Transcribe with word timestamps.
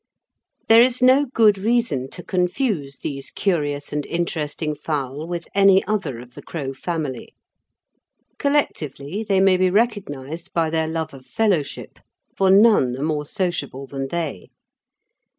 There 0.67 0.81
is 0.81 1.03
no 1.03 1.27
good 1.27 1.59
reason 1.59 2.09
to 2.09 2.23
confuse 2.23 2.97
these 3.03 3.29
curious 3.29 3.93
and 3.93 4.03
interesting 4.07 4.73
fowl 4.73 5.27
with 5.27 5.47
any 5.53 5.83
other 5.85 6.17
of 6.17 6.33
the 6.33 6.41
crow 6.41 6.73
family. 6.73 7.35
Collectively 8.39 9.23
they 9.23 9.39
may 9.39 9.57
be 9.57 9.69
recognised 9.69 10.51
by 10.53 10.71
their 10.71 10.87
love 10.87 11.13
of 11.13 11.27
fellowship, 11.27 11.99
for 12.35 12.49
none 12.49 12.97
are 12.97 13.03
more 13.03 13.27
sociable 13.27 13.85
than 13.85 14.07
they. 14.07 14.47